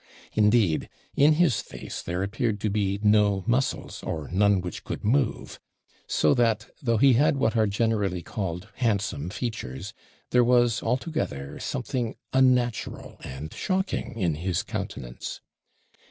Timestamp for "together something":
10.97-12.15